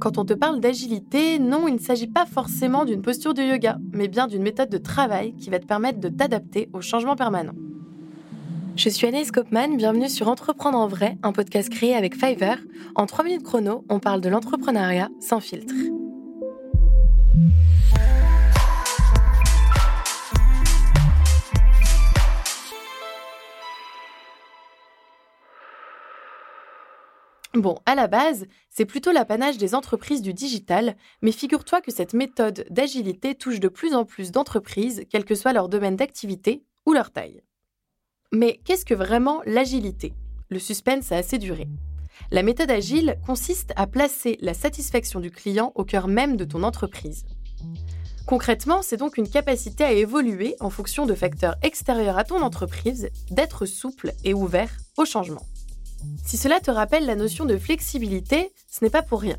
Quand 0.00 0.18
on 0.18 0.24
te 0.24 0.32
parle 0.32 0.58
d'agilité, 0.58 1.38
non, 1.38 1.68
il 1.68 1.74
ne 1.74 1.78
s'agit 1.78 2.08
pas 2.08 2.26
forcément 2.26 2.84
d'une 2.84 3.02
posture 3.02 3.34
de 3.34 3.42
yoga, 3.42 3.78
mais 3.92 4.08
bien 4.08 4.26
d'une 4.26 4.42
méthode 4.42 4.68
de 4.68 4.78
travail 4.78 5.32
qui 5.34 5.48
va 5.48 5.60
te 5.60 5.66
permettre 5.66 6.00
de 6.00 6.08
t'adapter 6.08 6.68
aux 6.72 6.80
changements 6.80 7.14
permanents. 7.14 7.54
Je 8.74 8.88
suis 8.88 9.06
Anaïs 9.06 9.30
Kopman, 9.30 9.76
bienvenue 9.76 10.08
sur 10.08 10.28
Entreprendre 10.28 10.78
en 10.78 10.88
vrai, 10.88 11.18
un 11.22 11.30
podcast 11.30 11.68
créé 11.68 11.94
avec 11.94 12.16
Fiverr. 12.16 12.56
En 12.96 13.06
3 13.06 13.24
minutes 13.24 13.44
chrono, 13.44 13.84
on 13.88 14.00
parle 14.00 14.20
de 14.22 14.28
l'entrepreneuriat 14.28 15.08
sans 15.20 15.40
filtre. 15.40 15.74
Bon, 27.54 27.78
à 27.84 27.94
la 27.94 28.06
base, 28.06 28.46
c'est 28.70 28.86
plutôt 28.86 29.12
l'apanage 29.12 29.58
des 29.58 29.74
entreprises 29.74 30.22
du 30.22 30.32
digital, 30.32 30.96
mais 31.20 31.32
figure-toi 31.32 31.82
que 31.82 31.92
cette 31.92 32.14
méthode 32.14 32.64
d'agilité 32.70 33.34
touche 33.34 33.60
de 33.60 33.68
plus 33.68 33.94
en 33.94 34.06
plus 34.06 34.32
d'entreprises, 34.32 35.02
quel 35.10 35.26
que 35.26 35.34
soit 35.34 35.52
leur 35.52 35.68
domaine 35.68 35.96
d'activité 35.96 36.64
ou 36.86 36.94
leur 36.94 37.10
taille. 37.10 37.42
Mais 38.32 38.58
qu'est-ce 38.64 38.86
que 38.86 38.94
vraiment 38.94 39.42
l'agilité? 39.44 40.14
Le 40.48 40.58
suspense 40.58 41.12
a 41.12 41.16
assez 41.16 41.36
duré. 41.36 41.68
La 42.30 42.42
méthode 42.42 42.70
agile 42.70 43.18
consiste 43.26 43.74
à 43.76 43.86
placer 43.86 44.38
la 44.40 44.54
satisfaction 44.54 45.20
du 45.20 45.30
client 45.30 45.72
au 45.74 45.84
cœur 45.84 46.08
même 46.08 46.38
de 46.38 46.46
ton 46.46 46.62
entreprise. 46.62 47.26
Concrètement, 48.26 48.80
c'est 48.80 48.96
donc 48.96 49.18
une 49.18 49.28
capacité 49.28 49.84
à 49.84 49.92
évoluer 49.92 50.56
en 50.60 50.70
fonction 50.70 51.04
de 51.04 51.14
facteurs 51.14 51.56
extérieurs 51.62 52.16
à 52.16 52.24
ton 52.24 52.40
entreprise, 52.40 53.10
d'être 53.30 53.66
souple 53.66 54.12
et 54.24 54.32
ouvert 54.32 54.70
au 54.96 55.04
changement. 55.04 55.44
Si 56.24 56.36
cela 56.36 56.60
te 56.60 56.70
rappelle 56.70 57.06
la 57.06 57.16
notion 57.16 57.44
de 57.44 57.56
flexibilité, 57.56 58.52
ce 58.70 58.84
n'est 58.84 58.90
pas 58.90 59.02
pour 59.02 59.20
rien. 59.20 59.36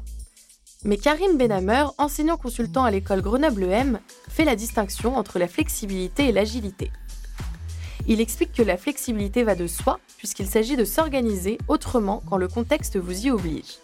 Mais 0.86 0.98
Karim 0.98 1.38
Benhamer, 1.38 1.86
enseignant 1.98 2.38
consultant 2.38 2.84
à 2.84 2.92
l'école 2.92 3.22
Grenoble-M, 3.22 4.00
fait 4.30 4.44
la 4.44 4.56
distinction 4.56 5.16
entre 5.16 5.40
la 5.40 5.48
flexibilité 5.48 6.28
et 6.28 6.32
l'agilité. 6.32 6.92
Il 8.06 8.20
explique 8.20 8.52
que 8.52 8.64
la 8.64 8.76
flexibilité 8.76 9.44
va 9.44 9.56
de 9.56 9.66
soi, 9.66 10.00
puisqu'il 10.18 10.48
s'agit 10.48 10.76
de 10.76 10.84
s'organiser 10.84 11.58
autrement 11.70 12.22
quand 12.30 12.36
le 12.36 12.50
contexte 12.50 12.98
vous 12.98 13.28
y 13.28 13.32
oblige. 13.32 13.80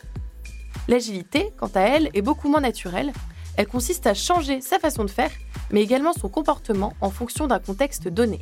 L'agilité, 0.89 1.53
quant 1.58 1.71
à 1.73 1.81
elle, 1.81 2.09
est 2.14 2.21
beaucoup 2.21 2.49
moins 2.49 2.59
naturelle. 2.59 3.14
Elle 3.55 3.67
consiste 3.67 4.08
à 4.08 4.14
changer 4.14 4.59
sa 4.59 4.77
façon 4.77 5.05
de 5.05 5.09
faire, 5.09 5.31
mais 5.71 5.81
également 5.81 6.14
son 6.14 6.27
comportement 6.27 6.93
en 6.99 7.11
fonction 7.11 7.47
d'un 7.47 7.59
contexte 7.59 8.09
donné. 8.09 8.41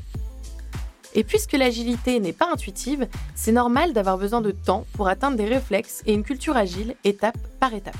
Et 1.17 1.23
puisque 1.23 1.53
l'agilité 1.53 2.19
n'est 2.19 2.31
pas 2.31 2.51
intuitive, 2.53 3.07
c'est 3.33 3.51
normal 3.51 3.91
d'avoir 3.91 4.19
besoin 4.19 4.39
de 4.39 4.51
temps 4.51 4.85
pour 4.93 5.07
atteindre 5.07 5.35
des 5.35 5.47
réflexes 5.47 6.03
et 6.05 6.13
une 6.13 6.23
culture 6.23 6.55
agile 6.55 6.95
étape 7.03 7.39
par 7.59 7.73
étape. 7.73 7.97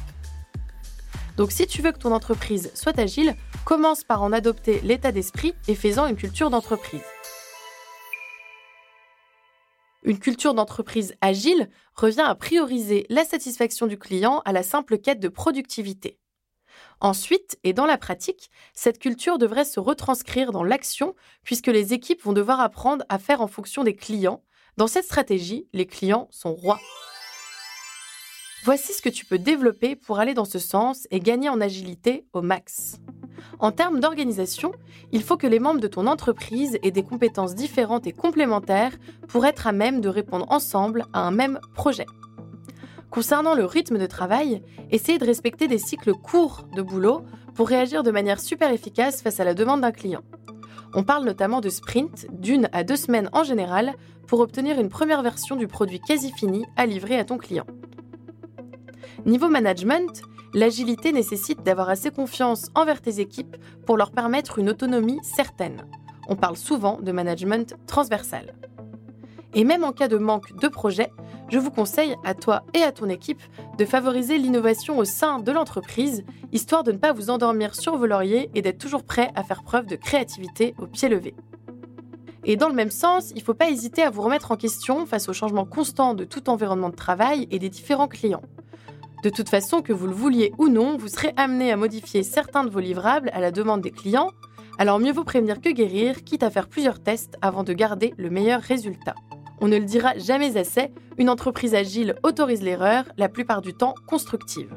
Donc 1.35 1.51
si 1.51 1.65
tu 1.65 1.81
veux 1.81 1.91
que 1.91 1.97
ton 1.97 2.11
entreprise 2.11 2.71
soit 2.75 2.99
agile, 2.99 3.35
commence 3.65 4.03
par 4.03 4.21
en 4.21 4.31
adopter 4.31 4.81
l'état 4.81 5.11
d'esprit 5.11 5.55
et 5.67 5.73
fais-en 5.73 6.05
une 6.05 6.15
culture 6.15 6.51
d'entreprise. 6.51 7.01
Une 10.03 10.19
culture 10.19 10.53
d'entreprise 10.53 11.15
agile 11.19 11.69
revient 11.95 12.21
à 12.21 12.35
prioriser 12.35 13.07
la 13.09 13.25
satisfaction 13.25 13.87
du 13.87 13.97
client 13.97 14.43
à 14.45 14.51
la 14.51 14.61
simple 14.61 14.99
quête 14.99 15.19
de 15.19 15.27
productivité. 15.27 16.19
Ensuite, 16.99 17.59
et 17.63 17.73
dans 17.73 17.85
la 17.85 17.97
pratique, 17.97 18.49
cette 18.73 18.99
culture 18.99 19.37
devrait 19.37 19.65
se 19.65 19.79
retranscrire 19.79 20.51
dans 20.51 20.63
l'action 20.63 21.15
puisque 21.43 21.67
les 21.67 21.93
équipes 21.93 22.23
vont 22.23 22.33
devoir 22.33 22.59
apprendre 22.59 23.05
à 23.09 23.19
faire 23.19 23.41
en 23.41 23.47
fonction 23.47 23.83
des 23.83 23.95
clients. 23.95 24.43
Dans 24.77 24.87
cette 24.87 25.05
stratégie, 25.05 25.67
les 25.73 25.85
clients 25.85 26.27
sont 26.31 26.53
rois. 26.53 26.79
Voici 28.63 28.93
ce 28.93 29.01
que 29.01 29.09
tu 29.09 29.25
peux 29.25 29.37
développer 29.37 29.95
pour 29.95 30.19
aller 30.19 30.33
dans 30.33 30.45
ce 30.45 30.59
sens 30.59 31.07
et 31.11 31.19
gagner 31.19 31.49
en 31.49 31.61
agilité 31.61 32.25
au 32.33 32.41
max. 32.41 32.97
En 33.59 33.71
termes 33.71 33.99
d'organisation, 33.99 34.71
il 35.11 35.23
faut 35.23 35.37
que 35.37 35.47
les 35.47 35.59
membres 35.59 35.79
de 35.79 35.87
ton 35.87 36.05
entreprise 36.07 36.77
aient 36.83 36.91
des 36.91 37.03
compétences 37.03 37.55
différentes 37.55 38.07
et 38.07 38.11
complémentaires 38.11 38.97
pour 39.27 39.45
être 39.45 39.67
à 39.67 39.71
même 39.71 40.01
de 40.01 40.09
répondre 40.09 40.45
ensemble 40.49 41.05
à 41.13 41.21
un 41.21 41.31
même 41.31 41.59
projet. 41.75 42.07
Concernant 43.09 43.55
le 43.55 43.65
rythme 43.65 43.97
de 43.97 44.05
travail, 44.05 44.61
essayez 44.91 45.17
de 45.17 45.25
respecter 45.25 45.67
des 45.67 45.77
cycles 45.77 46.13
courts 46.13 46.67
de 46.75 46.81
boulot 46.81 47.23
pour 47.55 47.67
réagir 47.67 48.03
de 48.03 48.11
manière 48.11 48.39
super 48.39 48.71
efficace 48.71 49.21
face 49.21 49.39
à 49.39 49.43
la 49.43 49.53
demande 49.53 49.81
d'un 49.81 49.91
client. 49.91 50.21
On 50.93 51.03
parle 51.03 51.25
notamment 51.25 51.61
de 51.61 51.69
sprint 51.69 52.27
d'une 52.31 52.69
à 52.73 52.83
deux 52.83 52.95
semaines 52.95 53.29
en 53.33 53.43
général 53.43 53.93
pour 54.27 54.39
obtenir 54.41 54.79
une 54.79 54.89
première 54.89 55.21
version 55.21 55.55
du 55.55 55.67
produit 55.67 55.99
quasi 55.99 56.31
fini 56.31 56.65
à 56.75 56.85
livrer 56.85 57.17
à 57.17 57.25
ton 57.25 57.37
client. 57.37 57.65
Niveau 59.25 59.49
management, 59.49 60.21
l'agilité 60.53 61.11
nécessite 61.11 61.63
d'avoir 61.63 61.89
assez 61.89 62.11
confiance 62.11 62.67
envers 62.75 63.01
tes 63.01 63.19
équipes 63.19 63.57
pour 63.85 63.97
leur 63.97 64.11
permettre 64.11 64.59
une 64.59 64.69
autonomie 64.69 65.19
certaine. 65.23 65.85
On 66.27 66.35
parle 66.35 66.57
souvent 66.57 66.99
de 67.01 67.11
management 67.11 67.75
transversal. 67.87 68.53
Et 69.53 69.63
même 69.63 69.83
en 69.83 69.91
cas 69.91 70.07
de 70.07 70.17
manque 70.17 70.55
de 70.59 70.67
projet, 70.67 71.11
je 71.49 71.57
vous 71.57 71.71
conseille 71.71 72.15
à 72.23 72.33
toi 72.33 72.63
et 72.73 72.83
à 72.83 72.91
ton 72.91 73.09
équipe 73.09 73.41
de 73.77 73.85
favoriser 73.85 74.37
l'innovation 74.37 74.97
au 74.97 75.05
sein 75.05 75.39
de 75.39 75.51
l'entreprise, 75.51 76.25
histoire 76.51 76.83
de 76.83 76.91
ne 76.91 76.97
pas 76.97 77.13
vous 77.13 77.29
endormir 77.29 77.73
sur 77.73 77.97
vos 77.97 78.05
lauriers 78.05 78.49
et 78.53 78.61
d'être 78.61 78.77
toujours 78.77 79.03
prêt 79.03 79.31
à 79.35 79.43
faire 79.43 79.63
preuve 79.63 79.85
de 79.85 79.95
créativité 79.95 80.75
au 80.77 80.87
pied 80.87 81.09
levé. 81.09 81.33
Et 82.43 82.55
dans 82.55 82.69
le 82.69 82.75
même 82.75 82.91
sens, 82.91 83.31
il 83.31 83.39
ne 83.39 83.43
faut 83.43 83.53
pas 83.53 83.69
hésiter 83.69 84.03
à 84.03 84.09
vous 84.09 84.21
remettre 84.21 84.51
en 84.51 84.55
question 84.55 85.05
face 85.05 85.27
au 85.27 85.33
changement 85.33 85.65
constant 85.65 86.13
de 86.13 86.23
tout 86.23 86.49
environnement 86.49 86.89
de 86.89 86.95
travail 86.95 87.47
et 87.51 87.59
des 87.59 87.69
différents 87.69 88.07
clients. 88.07 88.43
De 89.23 89.29
toute 89.29 89.49
façon, 89.49 89.81
que 89.81 89.91
vous 89.91 90.07
le 90.07 90.13
vouliez 90.13 90.53
ou 90.57 90.69
non, 90.69 90.95
vous 90.95 91.09
serez 91.09 91.33
amené 91.35 91.71
à 91.71 91.77
modifier 91.77 92.23
certains 92.23 92.63
de 92.63 92.69
vos 92.69 92.79
livrables 92.79 93.31
à 93.33 93.41
la 93.41 93.51
demande 93.51 93.81
des 93.81 93.91
clients, 93.91 94.29
alors 94.77 94.99
mieux 94.99 95.11
vaut 95.11 95.23
prévenir 95.23 95.59
que 95.59 95.69
guérir, 95.69 96.23
quitte 96.23 96.43
à 96.43 96.51
faire 96.51 96.69
plusieurs 96.69 97.01
tests 97.01 97.35
avant 97.41 97.63
de 97.63 97.73
garder 97.73 98.13
le 98.17 98.29
meilleur 98.29 98.61
résultat. 98.61 99.15
On 99.59 99.67
ne 99.67 99.77
le 99.77 99.85
dira 99.85 100.17
jamais 100.17 100.55
assez, 100.57 100.91
une 101.17 101.29
entreprise 101.29 101.73
agile 101.73 102.15
autorise 102.23 102.61
l'erreur, 102.61 103.05
la 103.17 103.27
plupart 103.27 103.61
du 103.61 103.73
temps 103.73 103.95
constructive. 104.05 104.75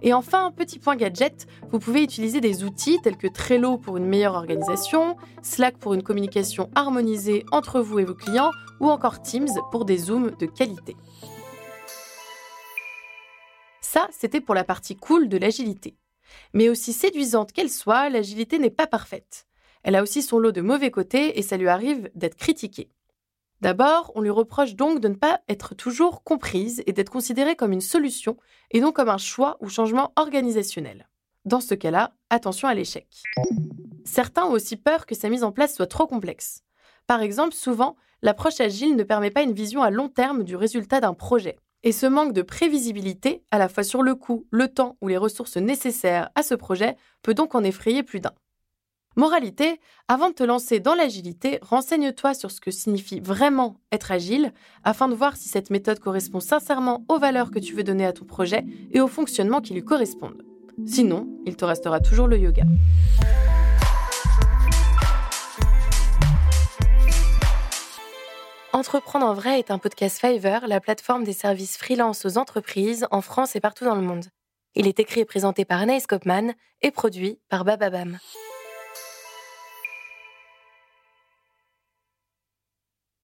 Et 0.00 0.14
enfin, 0.14 0.52
petit 0.56 0.78
point 0.78 0.96
gadget, 0.96 1.46
vous 1.70 1.78
pouvez 1.78 2.02
utiliser 2.02 2.40
des 2.40 2.64
outils 2.64 2.98
tels 3.02 3.16
que 3.16 3.26
Trello 3.26 3.76
pour 3.76 3.96
une 3.96 4.06
meilleure 4.06 4.34
organisation, 4.34 5.16
Slack 5.42 5.76
pour 5.76 5.92
une 5.92 6.02
communication 6.02 6.70
harmonisée 6.74 7.44
entre 7.52 7.80
vous 7.80 7.98
et 7.98 8.04
vos 8.04 8.14
clients, 8.14 8.52
ou 8.80 8.88
encore 8.88 9.20
Teams 9.20 9.48
pour 9.70 9.84
des 9.84 9.98
zooms 9.98 10.30
de 10.38 10.46
qualité. 10.46 10.96
Ça, 13.80 14.08
c'était 14.10 14.40
pour 14.40 14.54
la 14.54 14.64
partie 14.64 14.96
cool 14.96 15.28
de 15.28 15.36
l'agilité. 15.36 15.96
Mais 16.54 16.68
aussi 16.68 16.92
séduisante 16.92 17.52
qu'elle 17.52 17.70
soit, 17.70 18.08
l'agilité 18.08 18.58
n'est 18.58 18.70
pas 18.70 18.86
parfaite. 18.86 19.46
Elle 19.82 19.96
a 19.96 20.02
aussi 20.02 20.22
son 20.22 20.38
lot 20.38 20.52
de 20.52 20.60
mauvais 20.60 20.90
côtés 20.90 21.38
et 21.38 21.42
ça 21.42 21.56
lui 21.56 21.68
arrive 21.68 22.10
d'être 22.14 22.36
critiquée. 22.36 22.90
D'abord, 23.60 24.12
on 24.14 24.20
lui 24.20 24.30
reproche 24.30 24.74
donc 24.74 25.00
de 25.00 25.08
ne 25.08 25.14
pas 25.14 25.40
être 25.48 25.74
toujours 25.74 26.22
comprise 26.22 26.82
et 26.86 26.92
d'être 26.92 27.10
considérée 27.10 27.56
comme 27.56 27.72
une 27.72 27.80
solution 27.80 28.36
et 28.70 28.80
non 28.80 28.92
comme 28.92 29.08
un 29.08 29.18
choix 29.18 29.56
ou 29.60 29.68
changement 29.68 30.12
organisationnel. 30.16 31.08
Dans 31.44 31.60
ce 31.60 31.74
cas-là, 31.74 32.12
attention 32.30 32.68
à 32.68 32.74
l'échec. 32.74 33.08
Certains 34.04 34.44
ont 34.44 34.52
aussi 34.52 34.76
peur 34.76 35.06
que 35.06 35.14
sa 35.14 35.28
mise 35.28 35.42
en 35.42 35.50
place 35.50 35.74
soit 35.74 35.86
trop 35.86 36.06
complexe. 36.06 36.62
Par 37.06 37.20
exemple, 37.20 37.54
souvent, 37.54 37.96
l'approche 38.22 38.60
agile 38.60 38.94
ne 38.94 39.02
permet 39.02 39.30
pas 39.30 39.42
une 39.42 39.52
vision 39.52 39.82
à 39.82 39.90
long 39.90 40.08
terme 40.08 40.44
du 40.44 40.54
résultat 40.54 41.00
d'un 41.00 41.14
projet. 41.14 41.58
Et 41.82 41.92
ce 41.92 42.06
manque 42.06 42.32
de 42.32 42.42
prévisibilité, 42.42 43.42
à 43.50 43.58
la 43.58 43.68
fois 43.68 43.82
sur 43.82 44.02
le 44.02 44.14
coût, 44.14 44.46
le 44.50 44.68
temps 44.68 44.96
ou 45.00 45.08
les 45.08 45.16
ressources 45.16 45.56
nécessaires 45.56 46.30
à 46.34 46.42
ce 46.42 46.54
projet, 46.54 46.96
peut 47.22 47.34
donc 47.34 47.54
en 47.54 47.64
effrayer 47.64 48.02
plus 48.02 48.20
d'un. 48.20 48.34
Moralité, 49.18 49.80
avant 50.06 50.28
de 50.28 50.34
te 50.34 50.44
lancer 50.44 50.78
dans 50.78 50.94
l'agilité, 50.94 51.58
renseigne-toi 51.60 52.34
sur 52.34 52.52
ce 52.52 52.60
que 52.60 52.70
signifie 52.70 53.18
vraiment 53.18 53.80
être 53.90 54.12
agile 54.12 54.52
afin 54.84 55.08
de 55.08 55.14
voir 55.16 55.36
si 55.36 55.48
cette 55.48 55.70
méthode 55.70 55.98
correspond 55.98 56.38
sincèrement 56.38 57.04
aux 57.08 57.18
valeurs 57.18 57.50
que 57.50 57.58
tu 57.58 57.74
veux 57.74 57.82
donner 57.82 58.06
à 58.06 58.12
ton 58.12 58.24
projet 58.24 58.64
et 58.92 59.00
au 59.00 59.08
fonctionnement 59.08 59.60
qui 59.60 59.74
lui 59.74 59.82
correspondent. 59.82 60.44
Sinon, 60.86 61.26
il 61.46 61.56
te 61.56 61.64
restera 61.64 61.98
toujours 61.98 62.28
le 62.28 62.38
yoga. 62.38 62.62
Entreprendre 68.72 69.26
en 69.26 69.34
vrai 69.34 69.58
est 69.58 69.72
un 69.72 69.78
podcast 69.78 70.20
Fiverr, 70.20 70.68
la 70.68 70.78
plateforme 70.78 71.24
des 71.24 71.32
services 71.32 71.76
freelance 71.76 72.24
aux 72.24 72.38
entreprises 72.38 73.08
en 73.10 73.20
France 73.20 73.56
et 73.56 73.60
partout 73.60 73.84
dans 73.84 73.96
le 73.96 74.02
monde. 74.02 74.26
Il 74.76 74.86
est 74.86 75.00
écrit 75.00 75.22
et 75.22 75.24
présenté 75.24 75.64
par 75.64 75.80
Anaïs 75.80 76.06
Kopman 76.06 76.52
et 76.82 76.92
produit 76.92 77.40
par 77.48 77.64
Bababam. 77.64 78.16